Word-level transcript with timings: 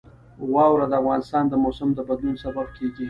واوره 0.53 0.85
د 0.89 0.93
افغانستان 1.01 1.43
د 1.49 1.53
موسم 1.63 1.89
د 1.95 1.99
بدلون 2.09 2.35
سبب 2.43 2.67
کېږي. 2.77 2.99